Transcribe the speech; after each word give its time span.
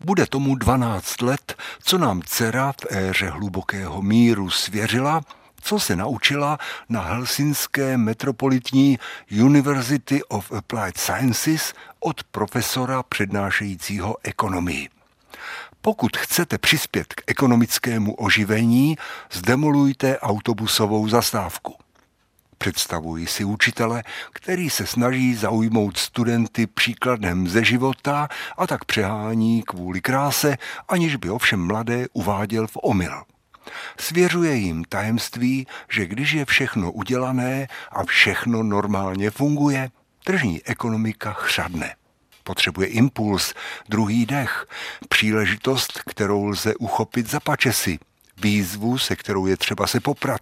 Bude 0.00 0.26
tomu 0.26 0.54
12 0.54 1.22
let, 1.22 1.56
co 1.82 1.98
nám 1.98 2.22
dcera 2.22 2.72
v 2.72 2.86
éře 2.90 3.28
hlubokého 3.28 4.02
míru 4.02 4.50
svěřila, 4.50 5.20
co 5.60 5.80
se 5.80 5.96
naučila 5.96 6.58
na 6.88 7.00
Helsinské 7.00 7.96
metropolitní 7.96 8.98
University 9.30 10.22
of 10.22 10.52
Applied 10.52 10.98
Sciences 10.98 11.74
od 12.00 12.24
profesora 12.24 13.02
přednášejícího 13.02 14.16
ekonomii. 14.22 14.88
Pokud 15.80 16.16
chcete 16.16 16.58
přispět 16.58 17.14
k 17.14 17.22
ekonomickému 17.26 18.14
oživení, 18.14 18.96
zdemolujte 19.32 20.18
autobusovou 20.18 21.08
zastávku. 21.08 21.74
Představuji 22.68 23.26
si 23.26 23.44
učitele, 23.44 24.04
který 24.32 24.70
se 24.70 24.86
snaží 24.86 25.34
zaujmout 25.34 25.96
studenty 25.96 26.66
příkladem 26.66 27.48
ze 27.48 27.64
života 27.64 28.28
a 28.58 28.66
tak 28.66 28.84
přehání 28.84 29.62
kvůli 29.62 30.00
kráse, 30.00 30.56
aniž 30.88 31.16
by 31.16 31.30
ovšem 31.30 31.66
mladé 31.66 32.06
uváděl 32.12 32.66
v 32.66 32.76
omyl. 32.82 33.22
Svěřuje 34.00 34.54
jim 34.54 34.84
tajemství, 34.84 35.66
že 35.90 36.06
když 36.06 36.32
je 36.32 36.44
všechno 36.44 36.92
udělané 36.92 37.66
a 37.92 38.04
všechno 38.04 38.62
normálně 38.62 39.30
funguje, 39.30 39.90
tržní 40.24 40.62
ekonomika 40.64 41.32
chřadne. 41.32 41.94
Potřebuje 42.44 42.88
impuls, 42.88 43.54
druhý 43.88 44.26
dech, 44.26 44.66
příležitost, 45.08 46.02
kterou 46.06 46.44
lze 46.44 46.74
uchopit 46.76 47.30
za 47.30 47.40
pačesy, 47.40 47.98
výzvu, 48.42 48.98
se 48.98 49.16
kterou 49.16 49.46
je 49.46 49.56
třeba 49.56 49.86
se 49.86 50.00
poprat, 50.00 50.40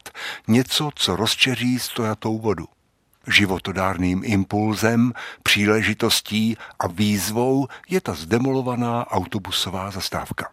něco, 0.48 0.90
co 0.94 1.16
rozčeří 1.16 1.78
stojatou 1.78 2.38
vodu. 2.38 2.66
Životodárným 3.26 4.22
impulzem, 4.24 5.12
příležitostí 5.42 6.56
a 6.78 6.86
výzvou 6.86 7.68
je 7.88 8.00
ta 8.00 8.14
zdemolovaná 8.14 9.10
autobusová 9.10 9.90
zastávka. 9.90 10.50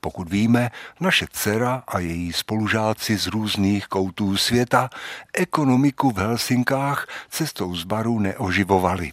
Pokud 0.00 0.30
víme, 0.30 0.70
naše 1.00 1.26
dcera 1.32 1.82
a 1.88 1.98
její 1.98 2.32
spolužáci 2.32 3.18
z 3.18 3.26
různých 3.26 3.86
koutů 3.86 4.36
světa 4.36 4.90
ekonomiku 5.34 6.10
v 6.10 6.18
Helsinkách 6.18 7.06
cestou 7.30 7.76
z 7.76 7.84
baru 7.84 8.18
neoživovali. 8.18 9.12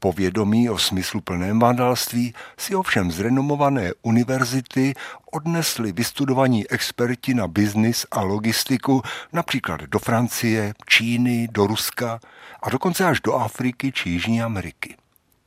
Povědomí 0.00 0.70
o 0.70 0.78
smysluplném 0.78 1.58
vandalství 1.58 2.34
si 2.58 2.74
ovšem 2.74 3.10
z 3.10 3.20
renomované 3.20 3.90
univerzity 4.02 4.94
odnesli 5.32 5.92
vystudovaní 5.92 6.70
experti 6.70 7.34
na 7.34 7.48
biznis 7.48 8.06
a 8.10 8.20
logistiku 8.20 9.02
například 9.32 9.80
do 9.80 9.98
Francie, 9.98 10.74
Číny, 10.86 11.48
do 11.50 11.66
Ruska 11.66 12.20
a 12.62 12.70
dokonce 12.70 13.04
až 13.04 13.20
do 13.20 13.34
Afriky 13.34 13.92
či 13.92 14.10
Jižní 14.10 14.42
Ameriky. 14.42 14.96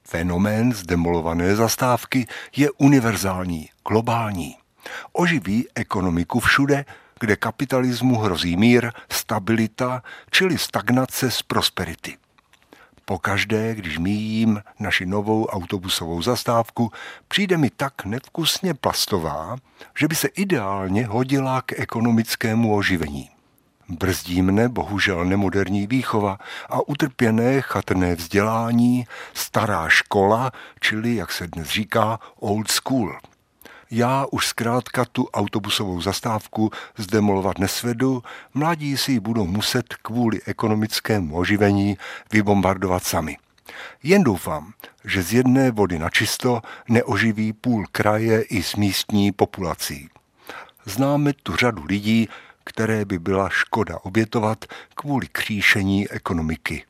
Fenomén 0.04 0.74
zdemolované 0.74 1.56
zastávky 1.56 2.28
je 2.56 2.72
univerzální, 2.72 3.70
globální. 3.88 4.56
Oživí 5.12 5.68
ekonomiku 5.76 6.40
všude, 6.40 6.86
kde 7.20 7.36
kapitalismu 7.36 8.18
hrozí 8.18 8.58
mír, 8.58 8.92
stabilita, 9.12 10.04
čili 10.32 10.58
stagnace 10.58 11.32
z 11.32 11.42
prosperity. 11.42 12.18
Pokaždé, 13.12 13.76
když 13.76 13.98
míjím 13.98 14.62
naši 14.80 15.06
novou 15.06 15.46
autobusovou 15.46 16.22
zastávku, 16.22 16.92
přijde 17.28 17.58
mi 17.58 17.70
tak 17.70 18.06
nevkusně 18.06 18.74
plastová, 18.74 19.56
že 20.00 20.08
by 20.08 20.16
se 20.16 20.28
ideálně 20.28 21.06
hodila 21.06 21.62
k 21.62 21.80
ekonomickému 21.80 22.76
oživení. 22.76 23.30
Brzdí 23.90 24.42
mne 24.42 24.70
bohužel 24.70 25.26
nemoderní 25.26 25.88
výchova 25.88 26.38
a 26.70 26.90
utrpěné 26.90 27.62
chatrné 27.62 28.16
vzdělání, 28.16 29.08
stará 29.34 29.90
škola, 29.90 30.52
čili, 30.80 31.16
jak 31.16 31.32
se 31.32 31.48
dnes 31.48 31.68
říká, 31.68 32.20
old 32.40 32.72
school– 32.72 33.18
já 33.92 34.26
už 34.32 34.48
zkrátka 34.48 35.06
tu 35.06 35.28
autobusovou 35.28 36.02
zastávku 36.02 36.72
zdemolovat 36.98 37.60
nesvedu, 37.60 38.24
mladí 38.54 38.98
si 38.98 39.12
ji 39.12 39.20
budou 39.20 39.48
muset 39.48 39.94
kvůli 39.94 40.42
ekonomickému 40.46 41.38
oživení 41.38 41.98
vybombardovat 42.32 43.04
sami. 43.04 43.38
Jen 44.04 44.24
doufám, 44.24 44.74
že 45.06 45.24
z 45.24 45.34
jedné 45.34 45.72
vody 45.72 46.00
na 46.00 46.10
čisto 46.10 46.62
neoživí 46.90 47.54
půl 47.54 47.86
kraje 47.92 48.42
i 48.42 48.64
s 48.64 48.76
místní 48.76 49.32
populací. 49.32 50.10
Známe 50.86 51.34
tu 51.34 51.56
řadu 51.56 51.86
lidí, 51.86 52.30
které 52.64 53.06
by 53.06 53.20
byla 53.20 53.50
škoda 53.50 53.98
obětovat 54.04 54.66
kvůli 54.96 55.28
kříšení 55.32 56.10
ekonomiky. 56.10 56.84